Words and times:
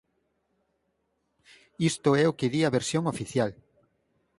Isto 1.91 2.09
é 2.23 2.25
o 2.31 2.35
que 2.39 2.51
di 2.53 2.61
a 2.63 2.73
versión 2.77 3.03
oficial. 3.13 3.51